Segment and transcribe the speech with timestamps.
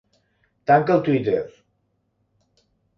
[0.71, 1.39] Tanca el twitter.